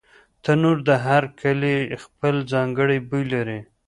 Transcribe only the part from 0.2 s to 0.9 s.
تنور د